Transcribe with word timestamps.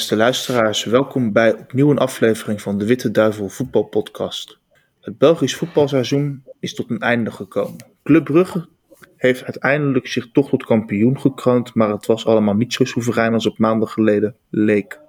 Beste 0.00 0.16
luisteraars, 0.16 0.84
welkom 0.84 1.32
bij 1.32 1.54
opnieuw 1.54 1.90
een 1.90 1.98
aflevering 1.98 2.62
van 2.62 2.78
de 2.78 2.86
Witte 2.86 3.10
Duivel 3.10 3.48
voetbalpodcast. 3.48 4.58
Het 5.00 5.18
Belgisch 5.18 5.56
voetbalseizoen 5.56 6.44
is 6.60 6.74
tot 6.74 6.90
een 6.90 6.98
einde 6.98 7.30
gekomen. 7.30 7.76
Club 8.02 8.24
Brugge 8.24 8.68
heeft 9.16 9.44
uiteindelijk 9.44 10.06
zich 10.06 10.30
toch 10.32 10.48
tot 10.48 10.64
kampioen 10.64 11.20
gekroond, 11.20 11.74
maar 11.74 11.90
het 11.90 12.06
was 12.06 12.26
allemaal 12.26 12.54
niet 12.54 12.72
zo 12.72 12.84
soeverein 12.84 13.32
als 13.32 13.46
op 13.46 13.58
maanden 13.58 13.88
geleden 13.88 14.36
leek. 14.50 15.00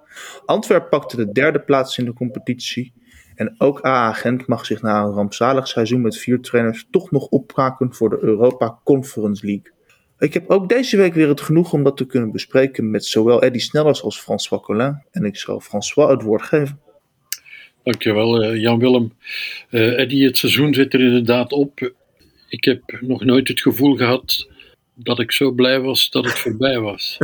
Antwerp 0.44 0.90
pakte 0.90 1.16
de 1.16 1.32
derde 1.32 1.60
plaats 1.60 1.98
in 1.98 2.04
de 2.04 2.12
competitie 2.12 2.92
en 3.34 3.54
ook 3.58 3.80
AA 3.84 4.12
Gent 4.12 4.46
mag 4.46 4.66
zich 4.66 4.82
na 4.82 5.02
een 5.02 5.12
rampzalig 5.12 5.68
seizoen 5.68 6.00
met 6.00 6.18
vier 6.18 6.40
trainers 6.40 6.86
toch 6.90 7.10
nog 7.10 7.26
opkraken 7.26 7.94
voor 7.94 8.10
de 8.10 8.18
Europa 8.20 8.80
Conference 8.84 9.46
League. 9.46 9.72
Ik 10.22 10.34
heb 10.34 10.50
ook 10.50 10.68
deze 10.68 10.96
week 10.96 11.14
weer 11.14 11.28
het 11.28 11.40
genoeg 11.40 11.72
om 11.72 11.82
dat 11.82 11.96
te 11.96 12.06
kunnen 12.06 12.32
bespreken 12.32 12.90
met 12.90 13.04
zowel 13.04 13.42
Eddy 13.42 13.58
Snellers 13.58 14.02
als 14.02 14.20
François 14.20 14.62
Collin. 14.62 15.02
En 15.10 15.24
ik 15.24 15.36
zal 15.36 15.60
François 15.60 16.10
het 16.10 16.22
woord 16.22 16.42
geven. 16.42 16.80
Dankjewel, 17.82 18.44
uh, 18.44 18.60
Jan-Willem. 18.60 19.12
Uh, 19.70 19.98
Eddy, 19.98 20.24
het 20.24 20.38
seizoen 20.38 20.74
zit 20.74 20.94
er 20.94 21.00
inderdaad 21.00 21.52
op. 21.52 21.92
Ik 22.48 22.64
heb 22.64 22.98
nog 23.00 23.24
nooit 23.24 23.48
het 23.48 23.60
gevoel 23.60 23.96
gehad 23.96 24.48
dat 24.94 25.18
ik 25.18 25.32
zo 25.32 25.50
blij 25.50 25.80
was 25.80 26.10
dat 26.10 26.24
het 26.24 26.38
voorbij 26.38 26.78
was. 26.78 27.16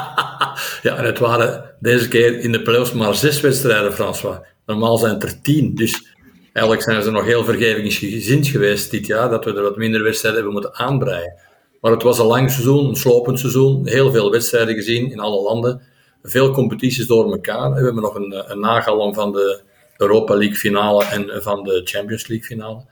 ja, 0.82 0.96
en 0.96 1.04
het 1.04 1.18
waren 1.18 1.74
deze 1.80 2.08
keer 2.08 2.38
in 2.38 2.52
de 2.52 2.62
playoffs 2.62 2.92
maar 2.92 3.14
zes 3.14 3.40
wedstrijden, 3.40 3.92
François. 3.92 4.38
Normaal 4.66 4.98
zijn 4.98 5.14
het 5.14 5.22
er 5.22 5.40
tien, 5.40 5.74
dus 5.74 6.14
eigenlijk 6.52 6.84
zijn 6.84 7.02
ze 7.02 7.10
nog 7.10 7.24
heel 7.24 7.44
vergevingsgezind 7.44 8.46
geweest 8.46 8.90
dit 8.90 9.06
jaar, 9.06 9.30
dat 9.30 9.44
we 9.44 9.54
er 9.54 9.62
wat 9.62 9.76
minder 9.76 10.02
wedstrijden 10.02 10.42
hebben 10.42 10.60
moeten 10.60 10.80
aanbreien. 10.80 11.52
Maar 11.84 11.92
het 11.92 12.02
was 12.02 12.18
een 12.18 12.26
lang 12.26 12.50
seizoen, 12.50 12.88
een 12.88 12.96
slopend 12.96 13.38
seizoen. 13.38 13.86
Heel 13.86 14.12
veel 14.12 14.30
wedstrijden 14.30 14.74
gezien 14.74 15.10
in 15.10 15.20
alle 15.20 15.42
landen. 15.42 15.82
Veel 16.22 16.50
competities 16.50 17.06
door 17.06 17.32
elkaar. 17.32 17.74
We 17.74 17.84
hebben 17.84 18.02
nog 18.02 18.14
een, 18.14 18.34
een 18.50 19.14
van 19.14 19.32
de 19.32 19.60
Europa 19.96 20.34
League 20.34 20.56
finale 20.56 21.04
en 21.04 21.42
van 21.42 21.62
de 21.62 21.80
Champions 21.84 22.26
League 22.28 22.46
finale. 22.46 22.84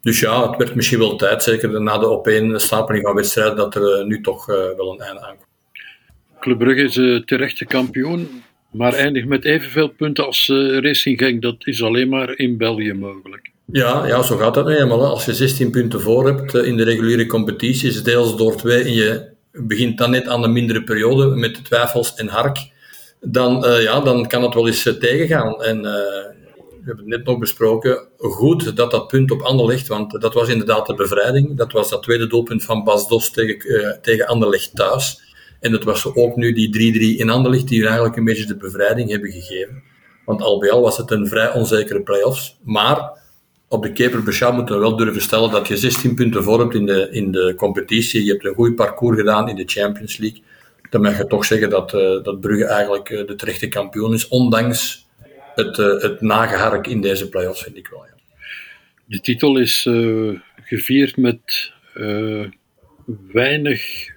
Dus 0.00 0.20
ja, 0.20 0.48
het 0.48 0.56
werd 0.56 0.74
misschien 0.74 0.98
wel 0.98 1.16
tijd, 1.16 1.42
zeker 1.42 1.82
na 1.82 1.98
de 1.98 2.06
opeenstapeling 2.06 3.04
van 3.04 3.14
wedstrijden, 3.14 3.56
dat 3.56 3.74
er 3.74 3.98
eh, 3.98 4.06
nu 4.06 4.20
toch 4.20 4.50
uh, 4.50 4.56
wel 4.56 4.92
een 4.92 5.00
einde 5.00 5.20
aankomt. 5.20 5.48
Club 6.40 6.58
Brugge 6.58 6.82
is 6.82 6.96
uh, 6.96 7.22
terechte 7.22 7.64
kampioen, 7.64 8.42
maar 8.72 8.92
eindigt 8.92 9.26
met 9.26 9.44
evenveel 9.44 9.88
punten 9.88 10.26
als 10.26 10.48
Racing 10.80 11.18
Genk. 11.18 11.42
Dat 11.42 11.56
is 11.58 11.82
alleen 11.82 12.08
maar 12.08 12.38
in 12.38 12.56
België 12.56 12.92
mogelijk. 12.92 13.50
Ja, 13.72 14.06
ja, 14.06 14.22
zo 14.22 14.36
gaat 14.36 14.54
dat 14.54 14.66
nu 14.66 14.76
eenmaal. 14.76 15.06
Als 15.06 15.24
je 15.24 15.34
16 15.34 15.70
punten 15.70 16.00
voor 16.00 16.26
hebt 16.26 16.54
in 16.54 16.76
de 16.76 16.84
reguliere 16.84 17.26
competitie, 17.26 17.88
is 17.88 18.02
deels 18.02 18.36
door 18.36 18.56
twee 18.56 18.82
en 18.82 18.92
je 18.92 19.28
begint 19.52 19.98
dan 19.98 20.10
net 20.10 20.26
aan 20.26 20.42
de 20.42 20.48
mindere 20.48 20.84
periode 20.84 21.36
met 21.36 21.56
de 21.56 21.62
twijfels 21.62 22.14
en 22.14 22.28
hark, 22.28 22.58
dan, 23.20 23.64
uh, 23.64 23.82
ja, 23.82 24.00
dan 24.00 24.26
kan 24.26 24.42
het 24.42 24.54
wel 24.54 24.66
eens 24.66 24.82
tegengaan. 24.82 25.62
En 25.62 25.82
we 25.82 26.86
hebben 26.86 27.04
het 27.04 27.16
net 27.16 27.24
nog 27.24 27.38
besproken, 27.38 28.08
goed 28.18 28.76
dat 28.76 28.90
dat 28.90 29.08
punt 29.08 29.30
op 29.30 29.42
Anderlecht, 29.42 29.88
want 29.88 30.20
dat 30.20 30.34
was 30.34 30.48
inderdaad 30.48 30.86
de 30.86 30.94
bevrijding. 30.94 31.56
Dat 31.56 31.72
was 31.72 31.90
dat 31.90 32.02
tweede 32.02 32.26
doelpunt 32.26 32.64
van 32.64 32.84
Bas 32.84 33.08
Dos 33.08 33.30
tegen, 33.30 33.98
tegen 34.02 34.26
Anderlecht 34.26 34.76
thuis. 34.76 35.20
En 35.60 35.72
dat 35.72 35.84
was 35.84 36.14
ook 36.14 36.36
nu 36.36 36.52
die 36.52 37.16
3-3 37.16 37.18
in 37.18 37.30
Anderlecht, 37.30 37.68
die 37.68 37.84
eigenlijk 37.84 38.16
een 38.16 38.24
beetje 38.24 38.46
de 38.46 38.56
bevrijding 38.56 39.10
hebben 39.10 39.30
gegeven. 39.30 39.82
Want 40.24 40.42
al 40.42 40.58
bij 40.58 40.70
al 40.70 40.82
was 40.82 40.96
het 40.96 41.10
een 41.10 41.26
vrij 41.26 41.52
onzekere 41.52 42.02
play-offs. 42.02 42.58
Maar 42.64 43.19
op 43.72 43.82
de 43.82 43.92
keeper 43.92 44.22
Becham 44.22 44.54
moeten 44.54 44.74
we 44.74 44.80
wel 44.80 44.96
durven 44.96 45.22
stellen 45.22 45.50
dat 45.50 45.68
je 45.68 45.76
16 45.76 46.14
punten 46.14 46.42
voor 46.42 46.60
hebt 46.60 46.74
in 46.74 46.86
de, 46.86 47.08
in 47.10 47.32
de 47.32 47.54
competitie. 47.56 48.24
Je 48.24 48.30
hebt 48.30 48.44
een 48.44 48.54
goed 48.54 48.74
parcours 48.74 49.18
gedaan 49.18 49.48
in 49.48 49.56
de 49.56 49.64
Champions 49.66 50.16
League. 50.16 50.42
Dan 50.90 51.00
mag 51.00 51.18
je 51.18 51.26
toch 51.26 51.44
zeggen 51.44 51.70
dat, 51.70 51.94
uh, 51.94 52.22
dat 52.22 52.40
Brugge 52.40 52.64
eigenlijk 52.64 53.10
uh, 53.10 53.26
de 53.26 53.34
terechte 53.34 53.68
kampioen 53.68 54.12
is, 54.12 54.28
ondanks 54.28 55.06
het, 55.54 55.78
uh, 55.78 56.00
het 56.00 56.20
nagehark 56.20 56.86
in 56.86 57.00
deze 57.00 57.28
play-offs, 57.28 57.62
vind 57.62 57.76
ik 57.76 57.88
wel. 57.88 58.04
Ja. 58.04 58.14
De 59.04 59.20
titel 59.20 59.58
is 59.58 59.88
gevierd 60.62 61.16
met 61.16 61.72
weinig 63.32 64.08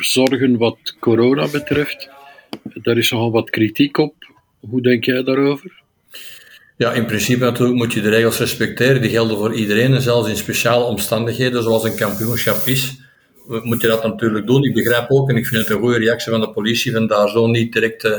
zorgen 0.00 0.56
wat 0.56 0.96
corona 1.00 1.48
betreft. 1.50 2.10
Daar 2.62 2.96
is 2.96 3.10
nogal 3.10 3.30
wat 3.30 3.50
kritiek 3.50 3.98
op. 3.98 4.14
Hoe 4.60 4.80
denk 4.80 5.04
jij 5.04 5.22
daarover? 5.22 5.81
Ja, 6.82 6.92
in 6.92 7.06
principe 7.06 7.44
natuurlijk 7.44 7.78
moet 7.78 7.92
je 7.92 8.00
de 8.00 8.08
regels 8.08 8.38
respecteren. 8.38 9.00
Die 9.00 9.10
gelden 9.10 9.36
voor 9.36 9.54
iedereen. 9.54 9.94
En 9.94 10.02
zelfs 10.02 10.28
in 10.28 10.36
speciale 10.36 10.84
omstandigheden, 10.84 11.62
zoals 11.62 11.84
een 11.84 11.94
kampioenschap 11.96 12.66
is, 12.66 12.96
moet 13.46 13.80
je 13.80 13.86
dat 13.86 14.02
natuurlijk 14.02 14.46
doen. 14.46 14.64
Ik 14.64 14.74
begrijp 14.74 15.10
ook, 15.10 15.30
en 15.30 15.36
ik 15.36 15.46
vind 15.46 15.60
het 15.60 15.70
een 15.70 15.82
goede 15.82 15.98
reactie 15.98 16.30
van 16.30 16.40
de 16.40 16.50
politie, 16.50 16.92
van 16.92 17.06
daar 17.06 17.28
zo 17.28 17.46
niet 17.46 17.72
direct 17.72 18.04
uh, 18.04 18.16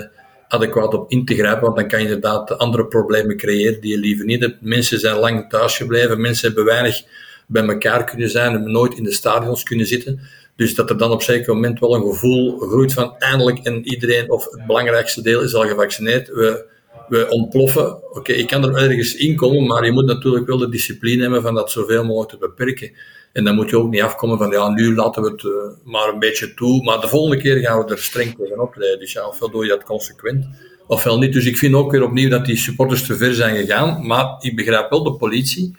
adequaat 0.47 0.94
op 0.94 1.12
in 1.12 1.25
te 1.25 1.35
grijpen, 1.35 1.62
want 1.62 1.75
dan 1.75 1.88
kan 1.88 2.00
je 2.00 2.06
inderdaad 2.06 2.57
andere 2.57 2.85
problemen 2.85 3.38
creëren 3.38 3.81
die 3.81 3.91
je 3.91 3.97
liever 3.97 4.25
niet 4.25 4.41
hebt. 4.41 4.62
Mensen 4.62 5.00
zijn 5.00 5.16
lang 5.16 5.50
thuis 5.50 5.78
gebleven, 5.78 6.22
mensen 6.22 6.47
hebben 6.47 6.66
weinig 6.66 7.02
bij 7.47 7.63
elkaar 7.63 8.03
kunnen 8.03 8.29
zijn, 8.29 8.52
hebben 8.52 8.72
nooit 8.72 8.97
in 8.97 9.03
de 9.03 9.12
stadions 9.12 9.63
kunnen 9.63 9.85
zitten. 9.85 10.19
Dus 10.56 10.75
dat 10.75 10.90
er 10.90 10.97
dan 10.97 11.12
op 11.12 11.18
een 11.18 11.25
zeker 11.25 11.53
moment 11.53 11.79
wel 11.79 11.96
een 11.96 12.12
gevoel 12.12 12.59
groeit 12.59 12.94
van 12.94 13.16
eindelijk 13.18 13.57
en 13.57 13.88
iedereen, 13.88 14.31
of 14.31 14.46
het 14.52 14.66
belangrijkste 14.68 15.22
deel 15.22 15.41
is 15.41 15.56
al 15.56 15.68
gevaccineerd. 15.68 16.28
We, 16.28 16.72
we 17.08 17.30
ontploffen. 17.30 18.14
Oké, 18.16 18.31
ik 18.31 18.47
kan 18.47 18.64
er 18.64 18.75
ergens 18.75 19.16
in 19.16 19.36
komen, 19.36 19.68
maar 19.68 19.86
je 19.86 19.91
moet 19.91 20.06
natuurlijk 20.06 20.47
wel 20.47 20.58
de 20.58 20.69
discipline 20.69 21.22
hebben 21.22 21.41
van 21.41 21.53
dat 21.53 21.72
zoveel 21.72 22.03
mogelijk 22.03 22.30
te 22.30 22.38
beperken. 22.38 22.91
En 23.34 23.44
dan 23.44 23.56
moet 23.56 23.69
je 23.69 23.78
ook 23.78 23.90
niet 23.90 24.02
afkomen 24.02 24.38
van, 24.38 24.52
ja, 24.52 24.69
nu 24.69 24.96
laten 24.96 25.24
we 25.24 25.30
het 25.30 25.44
uh, 25.44 25.52
maar 25.84 26.08
een 26.08 26.19
beetje 26.19 26.53
toe, 26.53 26.84
maar 26.84 27.00
de 27.02 27.08
volgende 27.08 27.38
keer 27.38 27.58
gaan 27.58 27.86
we 27.86 27.91
er 27.91 28.00
streng 28.00 28.36
tegen 28.36 28.62
optreden. 28.62 29.00
Dus 29.00 29.12
ja, 29.12 29.28
ofwel 29.28 29.50
doe 29.50 29.64
je 29.64 29.69
dat 29.69 29.84
consequent, 29.84 30.46
ofwel 30.88 31.18
niet. 31.18 31.34
Dus 31.34 31.46
ik 31.46 31.58
vind 31.58 31.75
ook 31.75 31.91
weer 31.91 32.03
opnieuw 32.03 32.30
dat 32.30 32.46
die 32.46 32.58
supporters 32.58 33.06
te 33.06 33.18
ver 33.18 33.34
zijn 33.34 33.56
gegaan, 33.56 34.06
maar 34.08 34.35
ik 34.40 34.56
begrijp 34.56 34.90
wel 34.90 35.03
de 35.03 35.16
politie, 35.16 35.75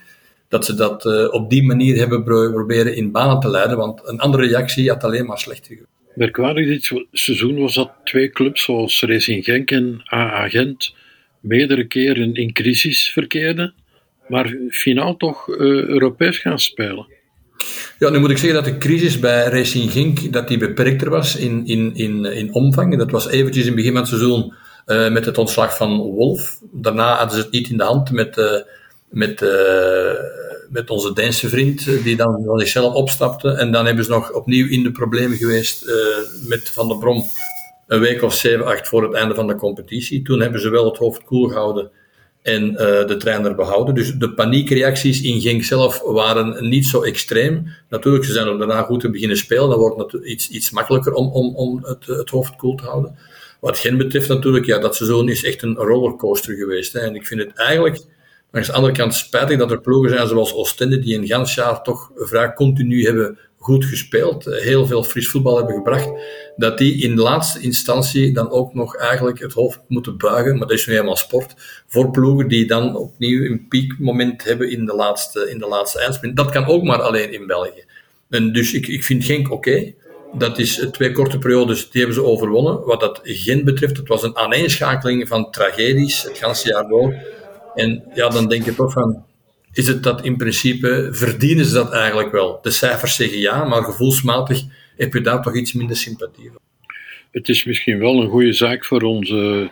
dat 0.48 0.64
ze 0.64 0.74
dat 0.74 1.04
uh, 1.04 1.32
op 1.32 1.50
die 1.50 1.62
manier 1.62 1.96
hebben 1.96 2.24
proberen 2.24 2.96
in 2.96 3.10
banen 3.10 3.40
te 3.40 3.48
leiden, 3.48 3.76
want 3.76 4.00
een 4.04 4.20
andere 4.20 4.46
reactie 4.46 4.88
had 4.88 5.04
alleen 5.04 5.26
maar 5.26 5.38
slecht 5.38 5.66
gegeven. 5.66 5.88
Merkwaardig 6.14 6.66
dit 6.66 7.04
seizoen 7.12 7.58
was 7.58 7.74
dat 7.74 7.90
twee 8.04 8.30
clubs 8.30 8.64
zoals 8.64 9.02
Racing 9.02 9.44
Genk 9.44 9.70
en 9.70 10.02
AA 10.04 10.48
Gent 10.48 10.94
meerdere 11.44 11.86
keren 11.86 12.34
in 12.34 12.52
crisis 12.52 13.08
verkeerden, 13.08 13.74
maar 14.28 14.56
finaal 14.70 15.16
toch 15.16 15.48
uh, 15.48 15.56
Europees 15.84 16.38
gaan 16.38 16.58
spelen. 16.58 17.06
Ja, 17.98 18.10
nu 18.10 18.18
moet 18.18 18.30
ik 18.30 18.38
zeggen 18.38 18.62
dat 18.62 18.72
de 18.72 18.78
crisis 18.78 19.18
bij 19.18 19.44
Racing 19.44 19.92
Genk 19.92 20.32
dat 20.32 20.48
die 20.48 20.58
beperkter 20.58 21.10
was 21.10 21.36
in, 21.36 21.66
in, 21.66 21.94
in, 21.94 22.24
in 22.24 22.54
omvang. 22.54 22.98
Dat 22.98 23.10
was 23.10 23.28
eventjes 23.28 23.62
in 23.64 23.68
het 23.68 23.76
begin 23.76 23.92
van 23.92 24.00
het 24.00 24.10
seizoen 24.10 24.54
uh, 24.86 25.12
met 25.12 25.24
het 25.24 25.38
ontslag 25.38 25.76
van 25.76 25.96
Wolf. 25.96 26.58
Daarna 26.72 27.16
hadden 27.16 27.36
ze 27.36 27.42
het 27.42 27.52
niet 27.52 27.70
in 27.70 27.76
de 27.76 27.82
hand 27.82 28.10
met, 28.10 28.36
uh, 28.36 28.60
met, 29.08 29.44
met 30.68 30.90
onze 30.90 31.12
Deense 31.12 31.48
vriend, 31.48 32.04
die 32.04 32.16
dan 32.16 32.42
van 32.44 32.58
zichzelf 32.58 32.94
opstapte. 32.94 33.50
En 33.50 33.72
dan 33.72 33.86
hebben 33.86 34.04
ze 34.04 34.10
nog 34.10 34.32
opnieuw 34.32 34.68
in 34.68 34.82
de 34.82 34.92
problemen 34.92 35.36
geweest 35.36 35.84
met 36.48 36.70
Van 36.70 36.88
der 36.88 36.98
Brom 36.98 37.24
een 37.94 38.00
week 38.00 38.22
of 38.22 38.34
zeven, 38.34 38.66
acht 38.66 38.88
voor 38.88 39.02
het 39.02 39.14
einde 39.14 39.34
van 39.34 39.46
de 39.46 39.54
competitie. 39.54 40.22
Toen 40.22 40.40
hebben 40.40 40.60
ze 40.60 40.70
wel 40.70 40.84
het 40.84 40.96
hoofd 40.96 41.24
koel 41.24 41.48
gehouden 41.48 41.90
en 42.42 42.70
uh, 42.70 42.76
de 42.78 43.16
trainer 43.18 43.54
behouden. 43.54 43.94
Dus 43.94 44.12
de 44.12 44.34
paniekreacties 44.34 45.22
in 45.22 45.40
Genk 45.40 45.64
zelf 45.64 46.00
waren 46.00 46.68
niet 46.68 46.86
zo 46.86 47.02
extreem. 47.02 47.66
Natuurlijk, 47.88 48.24
ze 48.24 48.32
zijn 48.32 48.46
er 48.46 48.58
daarna 48.58 48.82
goed 48.82 49.00
te 49.00 49.10
beginnen 49.10 49.36
spelen. 49.36 49.68
Dan 49.68 49.78
wordt 49.78 50.12
het 50.12 50.24
iets, 50.24 50.48
iets 50.48 50.70
makkelijker 50.70 51.12
om, 51.12 51.32
om, 51.32 51.54
om 51.54 51.84
het, 51.84 52.06
het 52.06 52.30
hoofd 52.30 52.56
koel 52.56 52.74
te 52.74 52.84
houden. 52.84 53.16
Wat 53.60 53.78
Gent 53.78 53.98
betreft 53.98 54.28
natuurlijk, 54.28 54.66
ja, 54.66 54.78
dat 54.78 54.96
seizoen 54.96 55.28
is 55.28 55.44
echt 55.44 55.62
een 55.62 55.74
rollercoaster 55.74 56.54
geweest. 56.54 56.92
Hè. 56.92 56.98
En 56.98 57.14
ik 57.14 57.26
vind 57.26 57.40
het 57.40 57.52
eigenlijk, 57.54 58.00
langs 58.50 58.68
de 58.68 58.74
andere 58.74 58.92
kant, 58.92 59.14
spijtig 59.14 59.58
dat 59.58 59.70
er 59.70 59.80
ploegen 59.80 60.10
zijn 60.10 60.28
zoals 60.28 60.54
Oostende, 60.54 60.98
die 60.98 61.18
een 61.18 61.26
gans 61.26 61.54
jaar 61.54 61.82
toch 61.82 62.10
vrij 62.14 62.52
continu 62.52 63.04
hebben 63.04 63.38
goed 63.64 63.84
gespeeld, 63.84 64.44
heel 64.44 64.86
veel 64.86 65.02
fris 65.04 65.28
voetbal 65.28 65.56
hebben 65.56 65.74
gebracht, 65.74 66.10
dat 66.56 66.78
die 66.78 67.02
in 67.02 67.16
laatste 67.16 67.60
instantie 67.60 68.32
dan 68.32 68.50
ook 68.50 68.74
nog 68.74 68.96
eigenlijk 68.96 69.40
het 69.40 69.52
hoofd 69.52 69.80
moeten 69.88 70.18
buigen, 70.18 70.58
maar 70.58 70.68
dat 70.68 70.78
is 70.78 70.86
nu 70.86 70.92
helemaal 70.92 71.16
sport, 71.16 71.54
voor 71.86 72.10
ploegen 72.10 72.48
die 72.48 72.66
dan 72.66 72.96
opnieuw 72.96 73.44
een 73.44 73.68
piekmoment 73.68 74.44
hebben 74.44 74.70
in 74.70 74.84
de 74.84 74.94
laatste, 74.94 75.50
in 75.50 75.58
de 75.58 75.66
laatste 75.66 76.00
eindsprint. 76.00 76.36
Dat 76.36 76.50
kan 76.50 76.66
ook 76.66 76.82
maar 76.82 77.02
alleen 77.02 77.32
in 77.32 77.46
België. 77.46 77.84
En 78.30 78.52
dus 78.52 78.72
ik, 78.72 78.86
ik 78.86 79.04
vind 79.04 79.24
Genk 79.24 79.50
oké. 79.50 79.92
Dat 80.34 80.58
is 80.58 80.86
twee 80.90 81.12
korte 81.12 81.38
periodes, 81.38 81.90
die 81.90 82.02
hebben 82.02 82.22
ze 82.22 82.30
overwonnen. 82.30 82.84
Wat 82.84 83.00
dat 83.00 83.20
Gent 83.22 83.64
betreft, 83.64 83.96
het 83.96 84.08
was 84.08 84.22
een 84.22 84.36
aaneenschakeling 84.36 85.28
van 85.28 85.50
tragedies 85.50 86.22
het 86.22 86.38
ganse 86.38 86.68
jaar 86.68 86.88
door. 86.88 87.14
En 87.74 88.04
ja, 88.14 88.28
dan 88.28 88.48
denk 88.48 88.64
je 88.64 88.74
toch 88.74 88.92
van, 88.92 89.24
is 89.74 89.86
het 89.86 90.02
dat 90.02 90.24
in 90.24 90.36
principe, 90.36 91.08
verdienen 91.10 91.64
ze 91.64 91.74
dat 91.74 91.92
eigenlijk 91.92 92.32
wel? 92.32 92.58
De 92.62 92.70
cijfers 92.70 93.16
zeggen 93.16 93.38
ja, 93.38 93.64
maar 93.64 93.82
gevoelsmatig 93.82 94.62
heb 94.96 95.12
je 95.12 95.20
daar 95.20 95.42
toch 95.42 95.56
iets 95.56 95.72
minder 95.72 95.96
sympathie 95.96 96.50
voor. 96.50 96.60
Het 97.30 97.48
is 97.48 97.64
misschien 97.64 97.98
wel 97.98 98.22
een 98.22 98.30
goede 98.30 98.52
zaak 98.52 98.84
voor 98.84 99.02
onze 99.02 99.70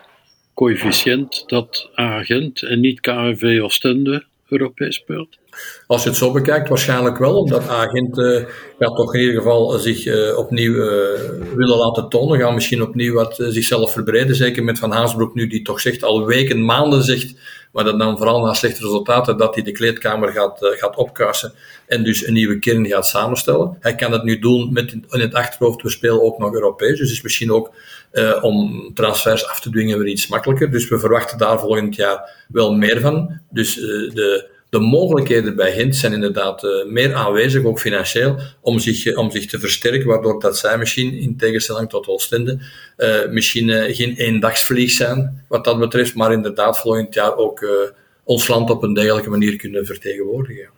coëfficiënt 0.55 1.45
dat 1.47 1.91
agent 1.95 2.63
en 2.63 2.81
niet 2.81 3.01
KNV 3.01 3.59
Oostende 3.63 4.25
Europees 4.49 4.95
speelt? 4.95 5.39
Als 5.87 6.03
je 6.03 6.09
het 6.09 6.19
zo 6.19 6.33
bekijkt, 6.33 6.69
waarschijnlijk 6.69 7.19
wel, 7.19 7.39
omdat 7.39 7.69
Agent 7.69 8.19
uh, 8.19 8.45
gaat 8.79 8.97
toch 8.97 9.15
in 9.15 9.21
ieder 9.21 9.37
geval 9.37 9.79
zich 9.79 10.07
uh, 10.07 10.39
opnieuw 10.39 10.75
uh, 10.75 11.21
willen 11.55 11.77
laten 11.77 12.09
tonen, 12.09 12.41
gaan 12.41 12.55
misschien 12.55 12.83
opnieuw 12.83 13.15
wat 13.15 13.37
zichzelf 13.49 13.93
verbreden, 13.93 14.37
zeker 14.37 14.65
met 14.65 14.79
Van 14.79 14.93
Haasbroek 14.93 15.35
nu, 15.35 15.47
die 15.47 15.63
toch 15.63 15.81
zegt, 15.81 16.05
al 16.05 16.27
weken, 16.27 16.65
maanden 16.65 17.03
zegt, 17.03 17.35
maar 17.73 17.85
dat 17.85 17.99
dan 17.99 18.17
vooral 18.17 18.45
na 18.45 18.55
slechte 18.55 18.83
resultaten, 18.83 19.37
dat 19.37 19.55
hij 19.55 19.65
de 19.65 19.73
kleedkamer 19.73 20.29
gaat, 20.29 20.59
gaat 20.61 20.97
opkuisen 20.97 21.53
en 21.87 22.05
dus 22.05 22.27
een 22.27 22.33
nieuwe 22.33 22.59
kern 22.59 22.87
gaat 22.87 23.07
samenstellen. 23.07 23.77
Hij 23.81 23.95
kan 23.95 24.13
het 24.13 24.23
nu 24.23 24.39
doen 24.39 24.73
met 24.73 24.93
in 24.93 25.21
het 25.21 25.35
achterhoofd, 25.35 25.83
we 25.83 25.91
spelen 25.91 26.23
ook 26.23 26.39
nog 26.39 26.55
Europees, 26.55 26.99
dus 26.99 27.11
is 27.11 27.23
misschien 27.23 27.53
ook 27.53 27.75
om 28.41 28.91
transfers 28.95 29.49
af 29.49 29.61
te 29.61 29.71
dwingen 29.71 29.99
weer 29.99 30.09
iets 30.09 30.27
makkelijker. 30.27 30.71
Dus 30.71 30.89
we 30.89 30.99
verwachten 30.99 31.39
daar 31.39 31.61
volgend 31.61 31.95
jaar 31.95 32.45
wel 32.49 32.75
meer 32.75 33.01
van. 33.01 33.41
Dus 33.51 33.75
de 33.75 34.51
de 34.73 34.81
mogelijkheden 34.81 35.57
bij 35.57 35.73
Gent 35.73 35.97
zijn 35.97 36.13
inderdaad 36.13 36.65
uh, 36.65 36.85
meer 36.87 37.15
aanwezig, 37.15 37.65
ook 37.65 37.81
financieel, 37.81 38.39
om 38.61 38.79
zich, 38.79 39.07
eh, 39.07 39.19
om 39.19 39.31
zich 39.31 39.47
te 39.47 39.59
versterken, 39.59 40.07
waardoor 40.07 40.41
dat 40.41 40.59
zij 40.59 40.79
misschien, 40.79 41.13
in 41.13 41.37
tegenstelling 41.37 41.89
tot 41.89 42.07
Oostende, 42.07 42.61
uh, 42.97 43.29
misschien 43.29 43.95
geen 43.95 44.15
eendagsvlieg 44.15 44.91
zijn, 44.91 45.45
wat 45.49 45.65
dat 45.65 45.79
betreft, 45.79 46.15
maar 46.15 46.33
inderdaad 46.33 46.81
volgend 46.81 47.15
jaar 47.15 47.37
ook 47.37 47.67
ons 48.25 48.49
land 48.49 48.71
op 48.71 48.83
een 48.83 48.95
degelijke 48.95 49.31
manier 49.31 49.57
kunnen 49.57 49.87
vertegenwoordigen. 49.87 50.69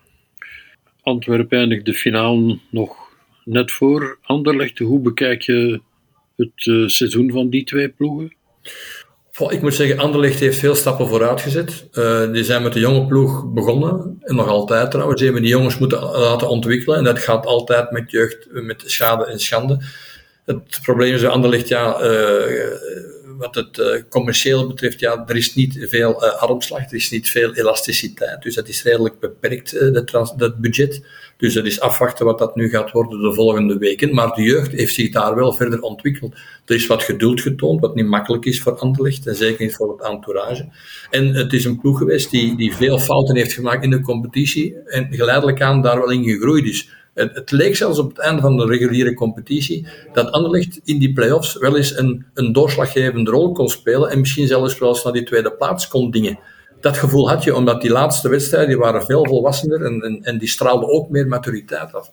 Antwerpen 1.02 1.58
eindigt 1.58 1.84
de 1.84 1.94
finale 1.94 2.58
nog 2.70 2.96
net 3.44 3.72
voor 3.72 4.18
Anderlecht. 4.22 4.78
Hoe 4.78 5.00
bekijk 5.00 5.42
je 5.42 5.80
het 6.36 6.90
seizoen 6.90 7.30
van 7.30 7.50
die 7.50 7.64
twee 7.64 7.88
ploegen? 7.88 8.34
Ik 9.38 9.62
moet 9.62 9.74
zeggen, 9.74 9.98
Anderlecht 9.98 10.40
heeft 10.40 10.58
veel 10.58 10.74
stappen 10.74 11.08
vooruit 11.08 11.40
gezet. 11.40 11.86
Uh, 11.92 12.32
die 12.32 12.44
zijn 12.44 12.62
met 12.62 12.72
de 12.72 12.80
jonge 12.80 13.06
ploeg 13.06 13.52
begonnen, 13.52 14.18
en 14.20 14.34
nog 14.34 14.48
altijd 14.48 14.90
trouwens. 14.90 15.18
Ze 15.18 15.24
hebben 15.24 15.42
die 15.42 15.52
jongens 15.52 15.78
moeten 15.78 16.02
laten 16.02 16.48
ontwikkelen, 16.48 16.98
en 16.98 17.04
dat 17.04 17.18
gaat 17.18 17.46
altijd 17.46 17.90
met 17.90 18.10
jeugd, 18.10 18.46
met 18.50 18.82
schade 18.86 19.26
en 19.26 19.40
schande. 19.40 19.80
Het 20.44 20.78
probleem 20.82 21.14
is 21.14 21.20
bij 21.20 21.30
Anderlecht, 21.30 21.68
ja, 21.68 22.02
uh, 22.02 22.66
wat 23.38 23.54
het 23.54 23.78
uh, 23.78 24.02
commercieel 24.08 24.66
betreft, 24.66 25.00
ja, 25.00 25.24
er 25.26 25.36
is 25.36 25.54
niet 25.54 25.86
veel 25.88 26.22
armslag, 26.22 26.80
er 26.80 26.94
is 26.94 27.10
niet 27.10 27.30
veel 27.30 27.54
elasticiteit. 27.54 28.42
Dus 28.42 28.54
dat 28.54 28.68
is 28.68 28.82
redelijk 28.82 29.18
beperkt, 29.18 29.94
dat 30.36 30.56
budget. 30.56 31.02
Dus 31.44 31.54
dat 31.54 31.64
is 31.64 31.80
afwachten 31.80 32.24
wat 32.24 32.38
dat 32.38 32.56
nu 32.56 32.68
gaat 32.68 32.90
worden 32.90 33.20
de 33.20 33.32
volgende 33.32 33.78
weken. 33.78 34.14
Maar 34.14 34.34
de 34.34 34.42
jeugd 34.42 34.72
heeft 34.72 34.94
zich 34.94 35.10
daar 35.10 35.34
wel 35.34 35.52
verder 35.52 35.80
ontwikkeld. 35.80 36.34
Er 36.64 36.74
is 36.74 36.86
wat 36.86 37.02
geduld 37.02 37.40
getoond, 37.40 37.80
wat 37.80 37.94
niet 37.94 38.06
makkelijk 38.06 38.44
is 38.44 38.62
voor 38.62 38.78
Anderlecht 38.78 39.26
en 39.26 39.34
zeker 39.34 39.64
niet 39.64 39.74
voor 39.74 39.92
het 39.92 40.06
entourage. 40.08 40.68
En 41.10 41.34
het 41.34 41.52
is 41.52 41.64
een 41.64 41.80
ploeg 41.80 41.98
geweest 41.98 42.30
die, 42.30 42.56
die 42.56 42.74
veel 42.74 42.98
fouten 42.98 43.36
heeft 43.36 43.52
gemaakt 43.52 43.84
in 43.84 43.90
de 43.90 44.00
competitie 44.00 44.74
en 44.86 45.08
geleidelijk 45.10 45.62
aan 45.62 45.82
daar 45.82 45.98
wel 45.98 46.10
in 46.10 46.24
gegroeid 46.24 46.64
is. 46.64 46.88
Het, 47.14 47.34
het, 47.34 47.50
leek 47.50 47.76
zelfs 47.76 47.98
op 47.98 48.08
het 48.08 48.18
einde 48.18 48.40
van 48.40 48.56
de 48.56 48.66
reguliere 48.66 49.14
competitie 49.14 49.86
dat 50.12 50.30
Anderlecht 50.30 50.80
in 50.84 50.98
die 50.98 51.12
play-offs 51.12 51.58
wel 51.58 51.76
eens 51.76 51.96
een, 51.96 52.24
een 52.34 52.52
doorslaggevende 52.52 53.30
rol 53.30 53.52
kon 53.52 53.68
spelen 53.68 54.10
en 54.10 54.20
misschien 54.20 54.46
zelfs 54.46 54.78
wel 54.78 54.88
eens 54.88 55.04
naar 55.04 55.12
die 55.12 55.22
tweede 55.22 55.52
plaats 55.52 55.88
kon 55.88 56.10
dingen 56.10 56.38
dat 56.84 56.98
gevoel 56.98 57.28
had 57.28 57.44
je, 57.44 57.54
omdat 57.54 57.80
die 57.80 57.90
laatste 57.90 58.28
wedstrijden 58.28 58.68
die 58.68 58.78
waren 58.78 59.04
veel 59.04 59.26
volwassener 59.26 59.84
en, 59.84 60.00
en, 60.00 60.18
en 60.22 60.38
die 60.38 60.48
straalden 60.48 60.88
ook 60.88 61.08
meer 61.08 61.26
maturiteit 61.26 61.94
af. 61.94 62.10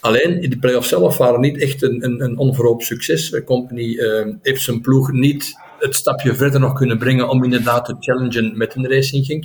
Alleen 0.00 0.42
in 0.42 0.50
de 0.50 0.58
play-offs 0.58 0.88
zelf 0.88 1.16
waren 1.16 1.40
niet 1.40 1.58
echt 1.58 1.82
een, 1.82 2.04
een, 2.04 2.20
een 2.20 2.38
onverhoopt 2.38 2.84
succes. 2.84 3.44
Company 3.44 3.82
uh, 3.82 4.26
heeft 4.42 4.62
zijn 4.62 4.80
ploeg 4.80 5.12
niet 5.12 5.52
het 5.78 5.94
stapje 5.94 6.34
verder 6.34 6.60
nog 6.60 6.72
kunnen 6.72 6.98
brengen 6.98 7.28
om 7.28 7.44
inderdaad 7.44 7.84
te 7.84 7.96
challengen 7.98 8.56
met 8.56 8.74
een 8.74 8.88
Racing 8.88 9.26
Genk. 9.26 9.44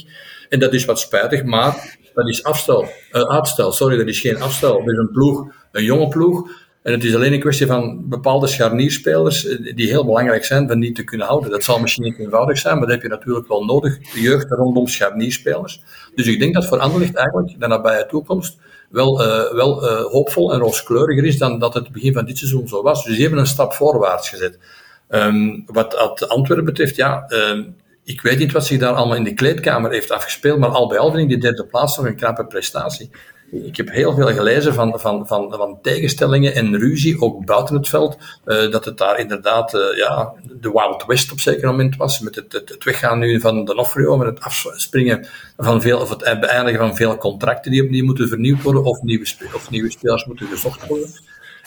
En 0.50 0.60
dat 0.60 0.74
is 0.74 0.86
wat 0.86 1.00
spijtig, 1.00 1.44
maar 1.44 1.98
dat 2.14 2.28
is 2.28 2.44
afstel, 2.44 2.88
uh, 3.12 3.22
uitstel. 3.22 3.72
Sorry, 3.72 3.98
dat 3.98 4.08
is 4.08 4.20
geen 4.20 4.42
afstel. 4.42 4.74
Dat 4.78 4.94
is 4.94 4.98
een 4.98 5.12
ploeg, 5.12 5.54
een 5.72 5.84
jonge 5.84 6.08
ploeg, 6.08 6.50
en 6.82 6.92
het 6.92 7.04
is 7.04 7.16
alleen 7.16 7.34
een 7.34 7.40
kwestie 7.40 7.68
van 7.68 8.10
bepaalde 8.10 8.48
scharnierspelers 8.48 9.48
eh, 9.48 9.76
die 9.76 9.88
heel 9.88 10.06
belangrijk 10.06 10.46
zijn 10.46 10.68
van 10.68 10.80
die 10.80 10.92
te 10.92 11.04
kunnen 11.04 11.28
houden. 11.28 11.50
Dat 11.50 11.64
zal 11.64 11.80
misschien 11.80 12.04
niet 12.04 12.20
eenvoudig 12.20 12.58
zijn, 12.58 12.78
maar 12.78 12.86
dat 12.86 12.96
heb 12.96 13.02
je 13.02 13.10
natuurlijk 13.10 13.48
wel 13.48 13.66
nodig. 13.66 13.98
De 14.14 14.22
jeugd 14.22 14.52
rondom 14.52 14.88
scharnierspelers. 14.88 15.84
Dus 16.16 16.28
ik 16.28 16.40
denk 16.40 16.54
dat 16.54 16.66
voor 16.66 16.80
Anderlecht 16.80 17.16
eigenlijk 17.16 17.60
de 17.60 17.68
nabije 17.68 18.06
toekomst 18.06 18.58
wel, 18.90 19.26
uh, 19.26 19.52
wel 19.52 19.84
uh, 19.84 20.06
hoopvol 20.06 20.54
en 20.54 20.60
rooskleuriger 20.60 21.26
is 21.26 21.38
dan 21.38 21.60
dat 21.60 21.74
het 21.74 21.92
begin 21.92 22.14
van 22.14 22.26
dit 22.26 22.38
seizoen 22.38 22.68
zo 22.68 22.82
was. 22.82 23.04
Dus 23.04 23.14
die 23.14 23.22
hebben 23.22 23.40
een 23.40 23.48
stap 23.48 23.74
voorwaarts 23.74 24.30
gezet. 24.30 24.60
Um, 25.10 25.64
wat 25.66 26.28
Antwerpen 26.28 26.66
betreft, 26.66 26.96
ja, 26.96 27.32
um, 27.52 27.76
ik 28.04 28.22
weet 28.22 28.38
niet 28.38 28.52
wat 28.52 28.66
zich 28.66 28.80
daar 28.80 28.94
allemaal 28.94 29.16
in 29.16 29.24
de 29.24 29.34
kleedkamer 29.34 29.92
heeft 29.92 30.12
afgespeeld, 30.12 30.60
maar 30.60 30.70
al 30.70 30.88
bij 30.88 30.98
al 30.98 31.12
vind 31.12 31.24
ik 31.24 31.30
die 31.30 31.38
derde 31.38 31.66
plaats 31.66 31.98
nog 31.98 32.06
een 32.06 32.16
knappe 32.16 32.46
prestatie. 32.46 33.10
Ik 33.52 33.78
heb 33.78 33.90
heel 33.90 34.14
veel 34.16 34.28
gelezen 34.28 34.74
van, 34.74 35.00
van, 35.00 35.28
van, 35.28 35.52
van 35.52 35.80
tegenstellingen 35.82 36.56
en 36.56 36.78
ruzie, 36.78 37.22
ook 37.22 37.46
buiten 37.46 37.76
het 37.76 37.90
veld. 37.90 38.18
Uh, 38.46 38.72
dat 38.72 38.86
het 38.86 38.98
daar 38.98 39.20
inderdaad 39.20 39.74
uh, 39.74 39.98
ja, 39.98 40.34
de 40.44 40.72
Wild 40.72 41.06
West 41.08 41.32
op 41.32 41.40
zeker 41.40 41.68
moment 41.68 41.96
was. 41.96 42.20
Met 42.20 42.36
het, 42.36 42.54
het, 42.54 42.84
weggaan 42.84 43.20
nu 43.20 43.40
van 43.40 43.66
Donofrio, 43.66 44.18
met 44.18 44.28
het 44.28 44.40
afspringen 44.40 45.28
van 45.58 45.82
veel, 45.82 46.00
of 46.00 46.10
het 46.10 46.40
beëindigen 46.40 46.80
van 46.80 46.96
veel 46.96 47.18
contracten 47.18 47.72
die 47.72 47.84
opnieuw 47.84 48.06
moeten 48.06 48.28
vernieuwd 48.28 48.62
worden, 48.62 48.84
of 48.84 49.02
nieuwe, 49.02 49.26
of 49.54 49.70
nieuwe 49.70 49.92
spelers 49.92 50.26
moeten 50.26 50.48
gezocht 50.48 50.88
worden. 50.88 51.10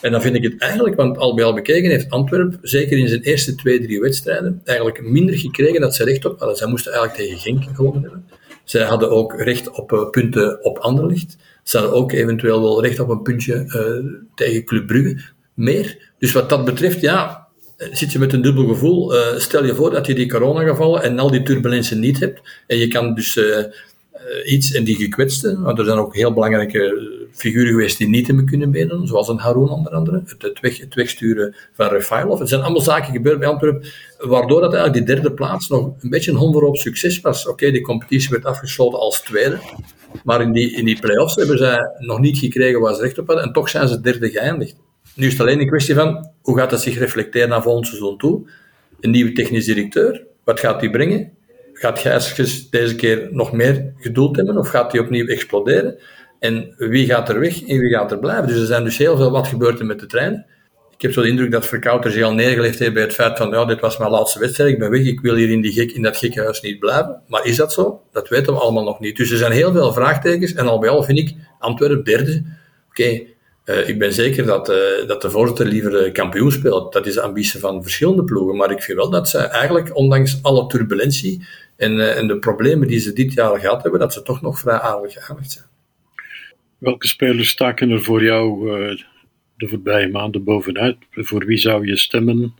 En 0.01 0.11
dan 0.11 0.21
vind 0.21 0.35
ik 0.35 0.43
het 0.43 0.61
eigenlijk, 0.61 0.95
want 0.95 1.17
al 1.17 1.35
bij 1.35 1.45
al 1.45 1.53
bekeken 1.53 1.89
heeft 1.89 2.09
Antwerpen, 2.09 2.59
zeker 2.61 2.97
in 2.97 3.07
zijn 3.07 3.21
eerste 3.21 3.55
twee, 3.55 3.81
drie 3.81 3.99
wedstrijden, 3.99 4.61
eigenlijk 4.63 5.01
minder 5.01 5.37
gekregen 5.37 5.81
dat 5.81 5.95
ze 5.95 6.03
recht 6.03 6.25
op 6.25 6.39
hadden. 6.39 6.57
Zij 6.57 6.67
moesten 6.67 6.93
eigenlijk 6.93 7.23
tegen 7.23 7.39
Genk 7.39 7.75
gewonnen 7.75 8.01
hebben. 8.01 8.25
Zij 8.63 8.83
hadden 8.83 9.11
ook 9.11 9.33
recht 9.33 9.69
op 9.69 9.91
uh, 9.91 10.09
punten 10.09 10.63
op 10.63 10.77
Anderlicht. 10.77 11.37
Hadden 11.71 11.93
ook 11.93 12.11
eventueel 12.11 12.61
wel 12.61 12.83
recht 12.83 12.99
op 12.99 13.09
een 13.09 13.21
puntje 13.21 13.53
uh, 13.53 14.21
tegen 14.35 14.65
Club 14.65 14.87
Brugge. 14.87 15.21
Meer. 15.53 16.11
Dus 16.19 16.31
wat 16.31 16.49
dat 16.49 16.65
betreft, 16.65 17.01
ja, 17.01 17.47
zit 17.91 18.11
je 18.11 18.19
met 18.19 18.33
een 18.33 18.41
dubbel 18.41 18.67
gevoel. 18.67 19.15
Uh, 19.15 19.37
stel 19.37 19.65
je 19.65 19.75
voor 19.75 19.91
dat 19.91 20.05
je 20.05 20.15
die 20.15 20.29
coronagevallen 20.29 21.03
en 21.03 21.19
al 21.19 21.31
die 21.31 21.43
turbulentie 21.43 21.97
niet 21.97 22.19
hebt. 22.19 22.41
En 22.67 22.77
je 22.77 22.87
kan 22.87 23.15
dus 23.15 23.39
iets, 24.45 24.73
en 24.73 24.83
die 24.83 24.95
gekwetsten, 24.95 25.61
want 25.61 25.79
er 25.79 25.85
zijn 25.85 25.97
ook 25.97 26.15
heel 26.15 26.33
belangrijke 26.33 27.11
figuren 27.31 27.69
geweest 27.69 27.97
die 27.97 28.07
niet 28.07 28.27
hebben 28.27 28.45
kunnen 28.45 28.69
meedoen, 28.69 29.07
zoals 29.07 29.27
een 29.27 29.37
Haroon 29.37 29.69
onder 29.69 29.91
andere, 29.91 30.23
het, 30.37 30.59
weg, 30.59 30.79
het 30.79 30.95
wegsturen 30.95 31.55
van 31.73 31.87
Refailov. 31.87 32.39
Het 32.39 32.49
zijn 32.49 32.61
allemaal 32.61 32.81
zaken 32.81 33.13
gebeurd 33.13 33.39
bij 33.39 33.47
Antwerpen, 33.47 33.89
waardoor 34.17 34.61
dat 34.61 34.73
eigenlijk 34.73 35.05
die 35.05 35.15
derde 35.15 35.33
plaats 35.33 35.67
nog 35.67 35.93
een 35.99 36.09
beetje 36.09 36.31
een 36.31 36.37
honderop 36.37 36.75
succes 36.75 37.21
was. 37.21 37.47
Oké, 37.47 37.71
die 37.71 37.81
competitie 37.81 38.29
werd 38.29 38.45
afgesloten 38.45 38.99
als 38.99 39.21
tweede, 39.21 39.57
maar 40.23 40.41
in 40.41 40.51
die, 40.51 40.71
in 40.71 40.85
die 40.85 40.99
play-offs 40.99 41.35
hebben 41.35 41.57
zij 41.57 41.79
nog 41.99 42.19
niet 42.19 42.37
gekregen 42.37 42.79
waar 42.79 42.95
ze 42.95 43.01
recht 43.01 43.17
op 43.17 43.27
hadden, 43.27 43.45
en 43.45 43.53
toch 43.53 43.69
zijn 43.69 43.87
ze 43.87 44.01
derde 44.01 44.29
geëindigd. 44.29 44.75
Nu 45.15 45.25
is 45.25 45.31
het 45.31 45.41
alleen 45.41 45.59
een 45.59 45.67
kwestie 45.67 45.95
van, 45.95 46.29
hoe 46.41 46.57
gaat 46.57 46.69
dat 46.69 46.81
zich 46.81 46.97
reflecteren 46.97 47.49
naar 47.49 47.61
volgend 47.61 47.87
seizoen 47.87 48.17
toe? 48.17 48.49
Een 48.99 49.11
nieuwe 49.11 49.31
technisch 49.31 49.65
directeur, 49.65 50.23
wat 50.43 50.59
gaat 50.59 50.79
die 50.79 50.89
brengen? 50.89 51.31
Gaat 51.73 51.99
Gijsjes 51.99 52.69
deze 52.69 52.95
keer 52.95 53.27
nog 53.31 53.51
meer 53.51 53.93
geduld 53.97 54.35
hebben, 54.35 54.57
of 54.57 54.69
gaat 54.69 54.91
die 54.91 55.01
opnieuw 55.01 55.27
exploderen? 55.27 55.99
En 56.39 56.73
wie 56.77 57.05
gaat 57.05 57.29
er 57.29 57.39
weg 57.39 57.63
en 57.63 57.79
wie 57.79 57.93
gaat 57.93 58.11
er 58.11 58.19
blijven? 58.19 58.47
Dus 58.47 58.59
er 58.59 58.65
zijn 58.65 58.83
dus 58.83 58.97
heel 58.97 59.17
veel 59.17 59.31
wat 59.31 59.47
gebeurt 59.47 59.79
er 59.79 59.85
met 59.85 59.99
de 59.99 60.05
trein. 60.05 60.45
Ik 60.93 61.01
heb 61.01 61.11
zo 61.11 61.21
de 61.21 61.27
indruk 61.27 61.51
dat 61.51 61.65
Verkouter 61.65 62.11
zich 62.11 62.23
al 62.23 62.33
neergelegd 62.33 62.79
heeft 62.79 62.93
bij 62.93 63.03
het 63.03 63.13
feit 63.13 63.37
van, 63.37 63.49
ja, 63.49 63.65
dit 63.65 63.79
was 63.79 63.97
mijn 63.97 64.11
laatste 64.11 64.39
wedstrijd, 64.39 64.69
ik 64.69 64.79
ben 64.79 64.89
weg, 64.89 65.05
ik 65.05 65.19
wil 65.19 65.35
hier 65.35 65.49
in, 65.49 65.61
die 65.61 65.71
gek, 65.71 65.91
in 65.91 66.01
dat 66.01 66.17
gekke 66.17 66.41
huis 66.41 66.61
niet 66.61 66.79
blijven. 66.79 67.21
Maar 67.27 67.45
is 67.45 67.55
dat 67.55 67.73
zo? 67.73 68.01
Dat 68.11 68.29
weten 68.29 68.53
we 68.53 68.59
allemaal 68.59 68.83
nog 68.83 68.99
niet. 68.99 69.17
Dus 69.17 69.31
er 69.31 69.37
zijn 69.37 69.51
heel 69.51 69.71
veel 69.71 69.93
vraagtekens 69.93 70.53
en 70.53 70.67
al 70.67 70.79
bij 70.79 70.89
al 70.89 71.03
vind 71.03 71.17
ik 71.17 71.33
Antwerpen 71.59 72.03
derde. 72.03 72.43
Oké, 72.89 73.21
uh, 73.65 73.87
ik 73.89 73.99
ben 73.99 74.13
zeker 74.13 74.45
dat, 74.45 74.69
uh, 74.69 75.07
dat 75.07 75.21
de 75.21 75.29
voorzitter 75.29 75.65
liever 75.65 76.11
kampioen 76.11 76.51
speelt. 76.51 76.93
Dat 76.93 77.05
is 77.05 77.13
de 77.13 77.21
ambitie 77.21 77.59
van 77.59 77.81
verschillende 77.81 78.23
ploegen. 78.23 78.57
Maar 78.57 78.71
ik 78.71 78.81
vind 78.81 78.97
wel 78.97 79.09
dat 79.09 79.29
ze 79.29 79.37
eigenlijk, 79.37 79.95
ondanks 79.95 80.39
alle 80.41 80.67
turbulentie 80.67 81.45
en, 81.75 81.91
uh, 81.91 82.17
en 82.17 82.27
de 82.27 82.39
problemen 82.39 82.87
die 82.87 82.99
ze 82.99 83.13
dit 83.13 83.33
jaar 83.33 83.59
gehad 83.59 83.83
hebben, 83.83 83.99
dat 83.99 84.13
ze 84.13 84.21
toch 84.21 84.41
nog 84.41 84.59
vrij 84.59 84.79
aardig 84.79 85.13
geëindigd 85.13 85.51
zijn. 85.51 85.65
Welke 86.77 87.07
spelers 87.07 87.49
staken 87.49 87.89
er 87.89 88.03
voor 88.03 88.23
jou 88.23 88.69
de 89.57 89.67
voorbije 89.67 90.09
maanden 90.09 90.43
bovenuit? 90.43 90.97
Voor 91.11 91.45
wie 91.45 91.57
zou 91.57 91.87
je 91.87 91.97
stemmen 91.97 92.55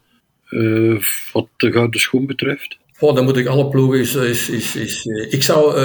wat 1.33 1.47
de 1.57 1.71
gouden 1.71 1.99
schoen 1.99 2.25
betreft? 2.25 2.77
Oh, 2.99 3.15
dan 3.15 3.23
moet 3.23 3.37
ik 3.37 3.47
alle 3.47 3.69
ploegen. 3.69 3.99
Is, 3.99 4.15
is, 4.15 4.49
is, 4.49 4.75
is 4.75 5.05
ik 5.29 5.43
zou, 5.43 5.77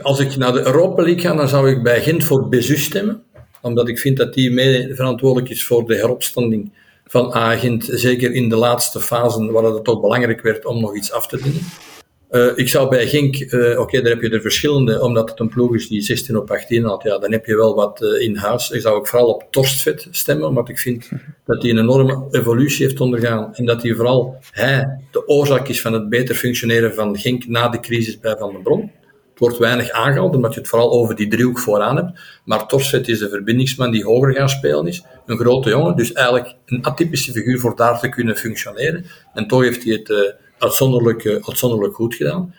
als 0.00 0.20
ik 0.20 0.36
naar 0.36 0.52
de 0.52 0.66
Europa 0.66 1.02
League 1.02 1.20
ga, 1.20 1.34
dan 1.34 1.48
zou 1.48 1.70
ik 1.70 1.82
bij 1.82 2.02
Gent 2.02 2.24
voor 2.24 2.48
Bezu 2.48 2.76
stemmen. 2.76 3.23
Omdat 3.64 3.88
ik 3.88 3.98
vind 3.98 4.16
dat 4.16 4.34
die 4.34 4.52
mee 4.52 4.94
verantwoordelijk 4.94 5.50
is 5.50 5.64
voor 5.64 5.86
de 5.86 5.94
heropstanding 5.94 6.72
van 7.06 7.32
Agent. 7.32 7.88
Zeker 7.90 8.32
in 8.32 8.48
de 8.48 8.56
laatste 8.56 9.00
fase, 9.00 9.52
waar 9.52 9.64
het 9.64 9.84
toch 9.84 10.00
belangrijk 10.00 10.42
werd 10.42 10.64
om 10.64 10.80
nog 10.80 10.96
iets 10.96 11.12
af 11.12 11.26
te 11.26 11.42
dingen. 11.42 11.60
Uh, 12.30 12.50
ik 12.54 12.68
zou 12.68 12.88
bij 12.88 13.06
Genk, 13.06 13.36
uh, 13.38 13.70
oké, 13.70 13.80
okay, 13.80 14.00
daar 14.00 14.12
heb 14.12 14.22
je 14.22 14.30
er 14.30 14.40
verschillende, 14.40 15.02
omdat 15.02 15.30
het 15.30 15.40
een 15.40 15.48
ploeg 15.48 15.74
is 15.74 15.88
die 15.88 16.02
16 16.02 16.36
op 16.36 16.50
18 16.50 16.84
had. 16.84 17.02
Ja, 17.02 17.18
dan 17.18 17.32
heb 17.32 17.46
je 17.46 17.56
wel 17.56 17.74
wat 17.74 18.02
uh, 18.02 18.20
in 18.20 18.36
huis. 18.36 18.70
Ik 18.70 18.80
zou 18.80 18.96
ook 18.96 19.06
vooral 19.06 19.28
op 19.28 19.46
Torstvet 19.50 20.08
stemmen, 20.10 20.48
omdat 20.48 20.68
ik 20.68 20.78
vind 20.78 21.08
dat 21.46 21.62
hij 21.62 21.70
een 21.70 21.78
enorme 21.78 22.26
evolutie 22.30 22.86
heeft 22.86 23.00
ondergaan. 23.00 23.54
En 23.54 23.64
dat 23.64 23.82
hij 23.82 23.94
vooral, 23.94 24.36
hij, 24.50 25.00
de 25.10 25.28
oorzaak 25.28 25.68
is 25.68 25.80
van 25.80 25.92
het 25.92 26.08
beter 26.08 26.34
functioneren 26.34 26.94
van 26.94 27.18
Genk 27.18 27.46
na 27.46 27.68
de 27.68 27.80
crisis 27.80 28.18
bij 28.18 28.36
Van 28.38 28.52
den 28.52 28.62
Bron. 28.62 28.90
Het 29.34 29.42
wordt 29.42 29.58
weinig 29.58 29.90
aangehaald, 29.90 30.34
omdat 30.34 30.54
je 30.54 30.60
het 30.60 30.68
vooral 30.68 30.92
over 30.92 31.16
die 31.16 31.28
driehoek 31.28 31.58
vooraan 31.58 31.96
hebt. 31.96 32.20
Maar 32.44 32.66
Torset 32.66 33.08
is 33.08 33.18
de 33.18 33.28
verbindingsman 33.28 33.90
die 33.90 34.04
hoger 34.04 34.34
gaan 34.34 34.48
spelen 34.48 34.86
is. 34.86 35.04
Een 35.26 35.38
grote 35.38 35.68
jongen, 35.68 35.96
dus 35.96 36.12
eigenlijk 36.12 36.54
een 36.66 36.84
atypische 36.84 37.32
figuur 37.32 37.58
voor 37.58 37.76
daar 37.76 38.00
te 38.00 38.08
kunnen 38.08 38.36
functioneren. 38.36 39.04
En 39.32 39.46
toch 39.46 39.62
heeft 39.62 39.84
hij 39.84 39.92
het 39.92 40.08
uh, 40.08 40.18
uitzonderlijk, 40.58 41.24
uh, 41.24 41.32
uitzonderlijk 41.34 41.94
goed 41.94 42.14
gedaan. 42.14 42.54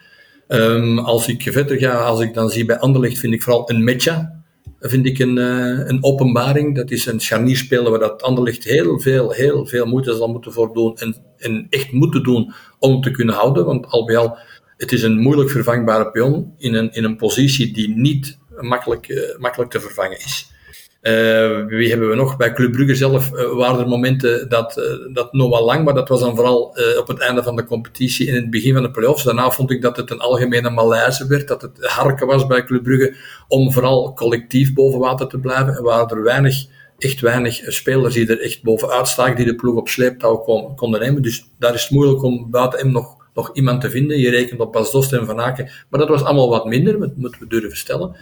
Um, 0.47 0.99
als 0.99 1.27
ik 1.27 1.41
verder 1.41 1.77
ga, 1.77 1.93
als 1.93 2.19
ik 2.19 2.33
dan 2.33 2.49
zie 2.49 2.65
bij 2.65 2.79
Anderlecht, 2.79 3.17
vind 3.17 3.33
ik 3.33 3.43
vooral 3.43 3.69
een 3.69 3.83
Metja. 3.83 4.43
Vind 4.79 5.05
ik 5.05 5.19
een, 5.19 5.37
uh, 5.37 5.87
een 5.87 6.03
openbaring. 6.03 6.75
Dat 6.75 6.91
is 6.91 7.05
een 7.05 7.19
scharnierspeler 7.19 7.89
waar 7.89 7.99
dat 7.99 8.21
Anderlecht 8.21 8.63
heel 8.63 8.99
veel, 8.99 9.31
heel 9.31 9.65
veel 9.65 9.85
moeite 9.85 10.15
zal 10.15 10.27
moeten 10.27 10.51
voor 10.51 10.73
doen. 10.73 10.97
En, 10.97 11.15
en 11.37 11.67
echt 11.69 11.91
moeten 11.91 12.23
doen 12.23 12.53
om 12.79 13.01
te 13.01 13.11
kunnen 13.11 13.35
houden. 13.35 13.65
Want 13.65 13.87
al 13.87 14.05
bij 14.05 14.17
al 14.17 14.37
het 14.77 14.91
is 14.91 15.03
een 15.03 15.19
moeilijk 15.19 15.49
vervangbare 15.49 16.11
pion 16.11 16.53
in 16.57 16.73
een, 16.73 16.93
in 16.93 17.03
een 17.03 17.17
positie 17.17 17.73
die 17.73 17.89
niet 17.89 18.37
makkelijk, 18.59 19.07
uh, 19.07 19.37
makkelijk 19.37 19.71
te 19.71 19.79
vervangen 19.79 20.17
is. 20.17 20.53
Uh, 21.01 21.65
wie 21.65 21.89
hebben 21.89 22.09
we 22.09 22.15
nog? 22.15 22.37
Bij 22.37 22.53
Club 22.53 22.71
Brugge 22.71 22.95
zelf 22.95 23.31
uh, 23.31 23.53
waren 23.53 23.79
er 23.79 23.87
momenten 23.87 24.49
dat, 24.49 24.77
uh, 24.77 25.13
dat 25.13 25.33
Noah 25.33 25.65
Lang, 25.65 25.85
maar 25.85 25.93
dat 25.93 26.09
was 26.09 26.19
dan 26.19 26.35
vooral 26.35 26.77
op 26.99 27.07
het 27.07 27.19
einde 27.19 27.43
van 27.43 27.55
de 27.55 27.65
competitie 27.65 28.27
in 28.27 28.35
het 28.35 28.49
begin 28.49 28.73
van 28.73 28.83
de 28.83 28.91
playoffs. 28.91 29.23
Daarna 29.23 29.51
vond 29.51 29.71
ik 29.71 29.81
dat 29.81 29.97
het 29.97 30.11
een 30.11 30.19
algemene 30.19 30.69
malaise 30.69 31.27
werd, 31.27 31.47
dat 31.47 31.61
het 31.61 31.85
harken 31.85 32.27
was 32.27 32.47
bij 32.47 32.63
Club 32.63 32.83
Brugge 32.83 33.15
om 33.47 33.71
vooral 33.71 34.13
collectief 34.13 34.73
boven 34.73 34.99
water 34.99 35.27
te 35.27 35.39
blijven. 35.39 35.75
En 35.75 35.83
waren 35.83 36.17
er 36.17 36.23
weinig, 36.23 36.65
echt 36.97 37.21
weinig 37.21 37.61
spelers 37.65 38.13
die 38.13 38.27
er 38.27 38.41
echt 38.41 38.63
bovenuit 38.63 39.07
staken, 39.07 39.35
die 39.35 39.45
de 39.45 39.55
ploeg 39.55 39.75
op 39.75 39.87
sleeptouw 39.87 40.37
kon, 40.37 40.75
konden 40.75 40.99
nemen. 40.99 41.21
Dus 41.21 41.49
daar 41.59 41.73
is 41.73 41.81
het 41.81 41.91
moeilijk 41.91 42.23
om 42.23 42.49
buiten 42.49 42.79
hem 42.79 42.91
nog 42.91 43.14
nog 43.35 43.49
iemand 43.53 43.81
te 43.81 43.89
vinden. 43.89 44.19
Je 44.19 44.29
rekent 44.29 44.59
op 44.59 44.71
Pas 44.71 45.11
en 45.11 45.25
Van 45.25 45.39
Aken. 45.39 45.69
Maar 45.89 45.99
dat 45.99 46.09
was 46.09 46.23
allemaal 46.23 46.49
wat 46.49 46.65
minder, 46.65 46.99
dat 46.99 47.15
moeten 47.15 47.41
we 47.41 47.47
durven 47.47 47.77
stellen. 47.77 48.15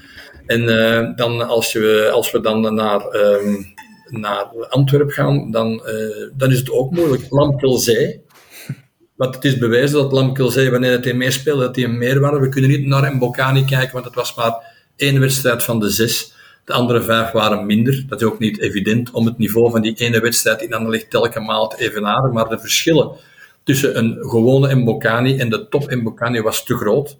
En 0.45 0.61
uh, 0.61 1.15
dan 1.15 1.47
als, 1.47 1.71
je, 1.71 2.09
als 2.13 2.31
we 2.31 2.41
dan 2.41 2.73
naar, 2.75 3.15
um, 3.15 3.73
naar 4.09 4.45
Antwerpen 4.69 5.13
gaan, 5.13 5.51
dan, 5.51 5.71
uh, 5.71 6.29
dan 6.37 6.51
is 6.51 6.59
het 6.59 6.71
ook 6.71 6.91
moeilijk. 6.91 7.25
Lamkelzee. 7.29 8.21
Want 9.15 9.35
het 9.35 9.45
is 9.45 9.57
bewezen 9.57 9.97
dat 9.97 10.11
Lamkelzee, 10.11 10.71
wanneer 10.71 10.91
het 10.91 11.05
in 11.05 11.17
meespeelde, 11.17 11.63
dat 11.65 11.75
hij 11.75 11.85
een 11.85 11.97
meerwaarde. 11.97 12.39
We 12.39 12.49
kunnen 12.49 12.69
niet 12.69 12.85
naar 12.85 13.15
Mbokani 13.15 13.65
kijken, 13.65 13.93
want 13.93 14.05
het 14.05 14.15
was 14.15 14.35
maar 14.35 14.73
één 14.95 15.19
wedstrijd 15.19 15.63
van 15.63 15.79
de 15.79 15.89
zes. 15.89 16.33
De 16.65 16.73
andere 16.73 17.01
vijf 17.01 17.31
waren 17.31 17.65
minder. 17.65 18.05
Dat 18.07 18.21
is 18.21 18.27
ook 18.27 18.39
niet 18.39 18.59
evident 18.59 19.11
om 19.11 19.25
het 19.25 19.37
niveau 19.37 19.71
van 19.71 19.81
die 19.81 19.95
ene 19.95 20.19
wedstrijd 20.19 20.61
in 20.61 20.73
Anderlecht 20.73 21.09
telke 21.09 21.39
maal 21.39 21.67
te 21.67 21.83
evenaren. 21.83 22.33
Maar 22.33 22.49
de 22.49 22.59
verschillen 22.59 23.11
tussen 23.63 23.97
een 23.97 24.17
gewone 24.19 24.75
Mbokani 24.75 25.37
en 25.37 25.49
de 25.49 25.67
top 25.69 25.91
Mbokani 25.91 26.41
was 26.41 26.65
te 26.65 26.75
groot. 26.75 27.17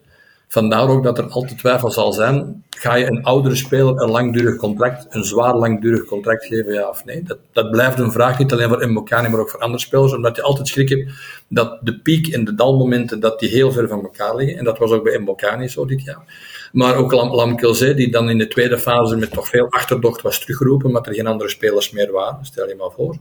Vandaar 0.48 0.90
ook 0.90 1.04
dat 1.04 1.18
er 1.18 1.30
altijd 1.30 1.60
twijfel 1.60 1.92
zal 1.92 2.14
zijn. 2.14 2.64
Ga 2.70 2.96
je 2.96 3.06
een 3.06 3.24
oudere 3.24 3.56
speler 3.56 4.02
een 4.02 4.10
langdurig 4.10 4.56
contract, 4.56 5.06
een 5.10 5.24
zwaar 5.24 5.56
langdurig 5.56 6.06
contract 6.06 6.46
geven, 6.46 6.74
ja 6.74 6.90
of 6.90 7.06
nee? 7.06 7.24
Dat, 7.24 7.38
dat 7.52 7.72
blijft 7.72 8.00
een 8.00 8.12
vraag, 8.12 8.40
niet 8.40 8.52
alleen 8.52 8.70
voor 8.70 8.90
Mbokani, 8.90 9.30
maar 9.30 9.40
ook 9.40 9.50
voor 9.50 9.60
andere 9.60 9.84
spelers, 9.84 10.14
omdat 10.14 10.36
je 10.36 10.42
altijd 10.42 10.68
schrik 10.68 10.90
hebt 10.90 11.12
dat 11.48 11.80
de 11.82 12.00
piek 12.00 12.28
en 12.28 12.46
de 12.46 12.56
dalmomenten, 12.56 13.20
dat 13.20 13.40
die 13.40 13.50
heel 13.50 13.72
ver 13.72 13.88
van 13.88 14.04
elkaar 14.04 14.36
liggen. 14.36 14.58
En 14.58 14.64
dat 14.64 14.78
was 14.78 14.92
ook 14.92 15.04
bij 15.04 15.20
Mbokani 15.20 15.68
zo 15.68 15.86
dit 15.86 16.04
jaar. 16.04 16.24
Maar 16.72 16.96
ook 16.96 17.12
Lam, 17.12 17.36
Lam 17.36 17.58
die 17.96 18.12
dan 18.12 18.30
in 18.30 18.38
de 18.38 18.48
tweede 18.48 18.80
fase 18.80 19.16
met 19.16 19.32
toch 19.32 19.48
veel 19.48 19.70
achterdocht 19.70 20.22
was 20.22 20.40
teruggeroepen, 20.40 20.88
omdat 20.88 21.08
er 21.08 21.14
geen 21.14 21.28
andere 21.28 21.50
spelers 21.50 21.92
meer 21.92 22.12
waren. 22.12 22.46
Stel 22.46 22.68
je 22.68 22.76
maar 22.76 22.92
voor 22.92 23.18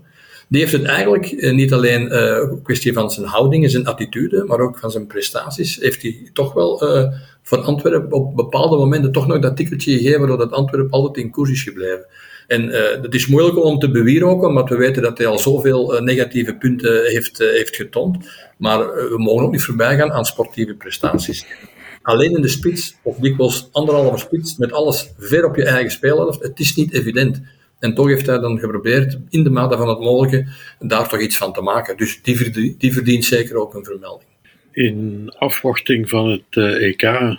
die 0.49 0.61
heeft 0.61 0.73
het 0.73 0.85
eigenlijk 0.85 1.27
eh, 1.27 1.53
niet 1.53 1.73
alleen 1.73 2.03
uh, 2.03 2.37
een 2.51 2.63
kwestie 2.63 2.93
van 2.93 3.11
zijn 3.11 3.27
houding 3.27 3.65
en 3.65 3.71
zijn 3.71 3.87
attitude, 3.87 4.45
maar 4.45 4.61
ook 4.61 4.79
van 4.79 4.91
zijn 4.91 5.07
prestaties, 5.07 5.77
heeft 5.77 6.03
hij 6.03 6.31
toch 6.33 6.53
wel 6.53 6.97
uh, 6.97 7.13
voor 7.43 7.59
Antwerpen 7.59 8.13
op 8.13 8.37
bepaalde 8.37 8.77
momenten 8.77 9.13
toch 9.13 9.27
nog 9.27 9.39
dat 9.39 9.57
tikkeltje 9.57 9.99
gegeven, 9.99 10.27
doordat 10.27 10.53
Antwerpen 10.53 10.91
altijd 10.91 11.25
in 11.25 11.31
koers 11.31 11.51
is 11.51 11.63
gebleven. 11.63 12.07
En 12.47 12.69
uh, 12.69 12.75
het 13.03 13.15
is 13.15 13.27
moeilijk 13.27 13.65
om 13.65 13.79
te 13.79 13.91
bewieroken, 13.91 14.49
omdat 14.49 14.69
we 14.69 14.77
weten 14.77 15.03
dat 15.03 15.19
hij 15.19 15.27
al 15.27 15.39
zoveel 15.39 16.01
negatieve 16.01 16.55
punten 16.55 17.05
heeft, 17.05 17.39
heeft 17.39 17.77
getoond. 17.77 18.17
Maar 18.57 18.79
we 18.79 19.15
mogen 19.17 19.45
ook 19.45 19.53
niet 19.53 19.63
voorbij 19.63 19.97
gaan 19.97 20.13
aan 20.13 20.25
sportieve 20.25 20.75
prestaties. 20.75 21.47
Alleen 22.03 22.37
in 22.37 22.43
de 22.43 22.49
spits, 22.49 22.97
of 23.03 23.17
dikwijls 23.17 23.69
anderhalve 23.73 24.19
spits, 24.19 24.57
met 24.57 24.73
alles 24.73 25.13
ver 25.19 25.45
op 25.45 25.57
je 25.57 25.65
eigen 25.65 25.91
speelhelft, 25.91 26.43
het 26.43 26.59
is 26.59 26.75
niet 26.75 26.93
evident. 26.93 27.41
En 27.83 27.95
toch 27.95 28.07
heeft 28.07 28.27
hij 28.27 28.39
dan 28.39 28.59
geprobeerd, 28.59 29.19
in 29.29 29.43
de 29.43 29.51
mate 29.51 29.77
van 29.77 29.89
het 29.89 29.99
mogelijke, 29.99 30.47
daar 30.79 31.09
toch 31.09 31.21
iets 31.21 31.37
van 31.37 31.53
te 31.53 31.61
maken. 31.61 31.97
Dus 31.97 32.23
die 32.23 32.37
verdient, 32.37 32.81
die 32.81 32.93
verdient 32.93 33.25
zeker 33.25 33.57
ook 33.57 33.75
een 33.75 33.85
vermelding. 33.85 34.31
In 34.73 35.33
afwachting 35.39 36.09
van 36.09 36.31
het 36.31 36.57
uh, 36.57 36.89
EK 36.89 37.37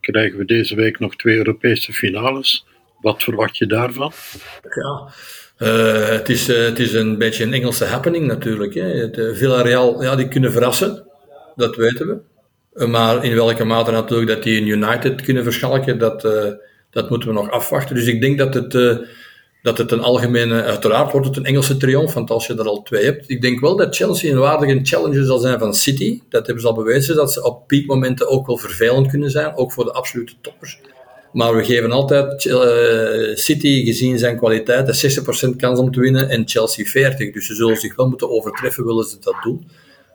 krijgen 0.00 0.38
we 0.38 0.44
deze 0.44 0.74
week 0.74 0.98
nog 0.98 1.16
twee 1.16 1.36
Europese 1.36 1.92
finales. 1.92 2.66
Wat 3.00 3.22
verwacht 3.22 3.56
je 3.56 3.66
daarvan? 3.66 4.12
Ja, 4.62 5.12
uh, 5.58 6.08
het, 6.08 6.28
is, 6.28 6.48
uh, 6.48 6.64
het 6.64 6.78
is 6.78 6.92
een 6.92 7.18
beetje 7.18 7.44
een 7.44 7.52
Engelse 7.52 7.84
happening 7.84 8.26
natuurlijk. 8.26 8.74
Hè. 8.74 9.10
De 9.10 9.34
Villarreal, 9.34 10.02
ja, 10.02 10.16
die 10.16 10.28
kunnen 10.28 10.52
verrassen, 10.52 11.06
dat 11.56 11.76
weten 11.76 12.06
we. 12.06 12.86
Maar 12.86 13.24
in 13.24 13.34
welke 13.34 13.64
mate 13.64 13.90
natuurlijk 13.90 14.30
dat 14.30 14.42
die 14.42 14.60
in 14.60 14.66
United 14.66 15.22
kunnen 15.22 15.42
verschalken, 15.42 15.98
dat, 15.98 16.22
dat 16.90 17.10
moeten 17.10 17.28
we 17.28 17.34
nog 17.34 17.50
afwachten. 17.50 17.94
Dus 17.94 18.06
ik 18.06 18.20
denk 18.20 18.38
dat 18.38 18.54
het 18.54 18.74
dat 19.66 19.78
het 19.78 19.92
een 19.92 20.02
algemene, 20.02 20.62
uiteraard 20.62 21.12
wordt 21.12 21.26
het 21.26 21.36
een 21.36 21.44
Engelse 21.44 21.76
triomf, 21.76 22.14
want 22.14 22.30
als 22.30 22.46
je 22.46 22.54
er 22.54 22.68
al 22.68 22.82
twee 22.82 23.04
hebt. 23.04 23.30
Ik 23.30 23.40
denk 23.40 23.60
wel 23.60 23.76
dat 23.76 23.96
Chelsea 23.96 24.32
een 24.32 24.38
waardige 24.38 24.80
challenger 24.82 25.24
zal 25.24 25.38
zijn 25.38 25.58
van 25.58 25.74
City. 25.74 26.20
Dat 26.28 26.46
hebben 26.46 26.64
ze 26.64 26.68
al 26.68 26.74
bewezen, 26.74 27.16
dat 27.16 27.32
ze 27.32 27.44
op 27.44 27.66
piekmomenten 27.66 28.28
ook 28.28 28.46
wel 28.46 28.56
vervelend 28.56 29.08
kunnen 29.08 29.30
zijn, 29.30 29.56
ook 29.56 29.72
voor 29.72 29.84
de 29.84 29.92
absolute 29.92 30.32
toppers. 30.40 30.78
Maar 31.32 31.56
we 31.56 31.64
geven 31.64 31.92
altijd 31.92 32.44
uh, 32.44 33.36
City, 33.36 33.84
gezien 33.84 34.18
zijn 34.18 34.36
kwaliteit, 34.36 35.18
60% 35.46 35.56
kans 35.56 35.78
om 35.78 35.92
te 35.92 36.00
winnen 36.00 36.28
en 36.28 36.48
Chelsea 36.48 37.12
40%. 37.12 37.32
Dus 37.32 37.46
ze 37.46 37.54
zullen 37.54 37.76
zich 37.76 37.96
wel 37.96 38.08
moeten 38.08 38.30
overtreffen, 38.30 38.84
willen 38.84 39.04
ze 39.04 39.16
dat 39.20 39.36
doen. 39.42 39.68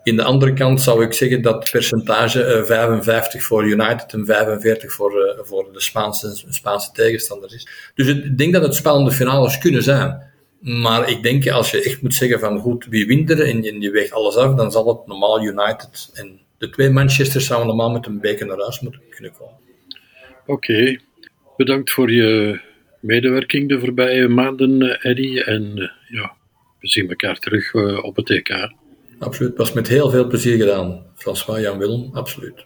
In 0.03 0.15
de 0.15 0.23
andere 0.23 0.53
kant 0.53 0.81
zou 0.81 1.03
ik 1.03 1.13
zeggen 1.13 1.41
dat 1.41 1.53
het 1.53 1.71
percentage 1.71 2.39
uh, 2.39 2.59
eh, 2.59 2.65
55 2.65 3.43
voor 3.43 3.65
United 3.65 4.13
en 4.13 4.25
45 4.25 4.93
voor, 4.93 5.11
uh, 5.11 5.45
voor 5.45 5.69
de 5.73 5.81
Spaanse, 5.81 6.43
Spaanse 6.49 6.91
tegenstander 6.91 7.53
is. 7.53 7.67
Dus 7.95 8.07
ik 8.07 8.37
denk 8.37 8.53
dat 8.53 8.61
het 8.61 8.75
spannende 8.75 9.11
finales 9.11 9.57
kunnen 9.57 9.83
zijn. 9.83 10.29
Maar 10.59 11.09
ik 11.09 11.23
denk 11.23 11.49
als 11.49 11.71
je 11.71 11.83
echt 11.83 12.01
moet 12.01 12.13
zeggen 12.13 12.39
van 12.39 12.59
goed, 12.59 12.85
wie 12.85 13.07
wint 13.07 13.29
er 13.29 13.41
en, 13.41 13.81
je 13.81 13.91
weegt 13.91 14.11
alles 14.11 14.35
af, 14.35 14.55
dan 14.55 14.71
zal 14.71 14.87
het 14.87 15.07
normaal 15.07 15.43
United 15.43 16.09
en 16.13 16.39
de 16.57 16.69
twee 16.69 16.89
Manchesters 16.89 17.45
zouden 17.45 17.67
normaal 17.67 17.91
met 17.91 18.05
een 18.05 18.19
beker 18.19 18.45
naar 18.45 18.59
huis 18.59 18.79
moeten 18.79 19.01
kunnen 19.09 19.31
komen. 19.37 19.55
Oké, 20.45 20.99
bedankt 21.57 21.91
voor 21.91 22.11
je 22.11 22.59
medewerking 22.99 23.69
de 23.69 23.79
voorbije 23.79 24.27
maanden, 24.27 25.01
Eddie. 25.01 25.43
En 25.43 25.91
ja, 26.07 26.33
we 26.79 26.87
zien 26.87 27.09
elkaar 27.09 27.39
terug 27.39 27.73
op 28.03 28.15
het 28.15 28.29
EK 28.29 28.49
absoluut. 29.21 29.57
Was 29.57 29.73
met 29.73 29.87
heel 29.87 30.09
veel 30.09 30.27
plezier 30.27 30.57
gedaan. 30.57 31.03
François, 31.15 31.61
Jan 31.61 31.77
Willem, 31.77 32.09
absoluut. 32.13 32.65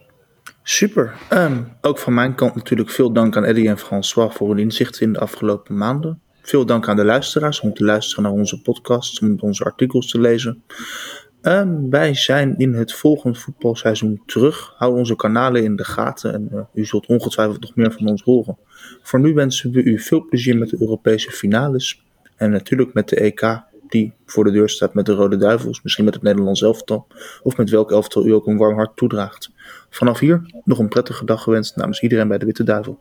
Super. 0.63 1.13
Um, 1.33 1.67
ook 1.81 1.99
van 1.99 2.13
mijn 2.13 2.35
kant 2.35 2.55
natuurlijk 2.55 2.89
veel 2.89 3.11
dank 3.13 3.37
aan 3.37 3.45
Eddie 3.45 3.67
en 3.67 3.77
François 3.77 4.35
voor 4.35 4.49
hun 4.49 4.59
inzichten 4.59 5.01
in 5.01 5.13
de 5.13 5.19
afgelopen 5.19 5.77
maanden. 5.77 6.21
Veel 6.41 6.65
dank 6.65 6.87
aan 6.87 6.95
de 6.95 7.05
luisteraars 7.05 7.59
om 7.59 7.73
te 7.73 7.83
luisteren 7.83 8.23
naar 8.23 8.33
onze 8.33 8.61
podcasts, 8.61 9.19
om 9.19 9.37
onze 9.39 9.63
artikels 9.63 10.09
te 10.09 10.19
lezen. 10.19 10.63
Um, 11.41 11.89
wij 11.89 12.13
zijn 12.13 12.57
in 12.57 12.73
het 12.73 12.93
volgende 12.93 13.39
voetbalseizoen 13.39 14.21
terug. 14.25 14.73
Hou 14.77 14.97
onze 14.97 15.15
kanalen 15.15 15.63
in 15.63 15.75
de 15.75 15.83
gaten 15.83 16.33
en 16.33 16.49
uh, 16.53 16.59
u 16.73 16.85
zult 16.85 17.05
ongetwijfeld 17.05 17.61
nog 17.61 17.75
meer 17.75 17.91
van 17.91 18.07
ons 18.07 18.23
horen. 18.23 18.57
Voor 19.01 19.19
nu 19.19 19.33
wensen 19.33 19.71
we 19.71 19.83
u 19.83 19.99
veel 19.99 20.25
plezier 20.25 20.57
met 20.57 20.69
de 20.69 20.77
Europese 20.79 21.31
finales 21.31 22.03
en 22.35 22.51
natuurlijk 22.51 22.93
met 22.93 23.09
de 23.09 23.15
EK 23.15 23.41
die 23.87 24.13
voor 24.25 24.43
de 24.43 24.51
deur 24.51 24.69
staat 24.69 24.93
met 24.93 25.05
de 25.05 25.13
Rode 25.13 25.37
Duivels, 25.37 25.81
misschien 25.81 26.05
met 26.05 26.13
het 26.13 26.23
Nederlands 26.23 26.61
elftal, 26.61 27.07
of 27.43 27.57
met 27.57 27.69
welk 27.69 27.91
elftal 27.91 28.25
u 28.25 28.33
ook 28.33 28.47
een 28.47 28.57
warm 28.57 28.75
hart 28.75 28.95
toedraagt. 28.95 29.51
Vanaf 29.89 30.19
hier 30.19 30.41
nog 30.63 30.79
een 30.79 30.89
prettige 30.89 31.25
dag 31.25 31.43
gewenst 31.43 31.75
namens 31.75 32.01
iedereen 32.01 32.27
bij 32.27 32.37
de 32.37 32.45
Witte 32.45 32.63
Duivel. 32.63 32.99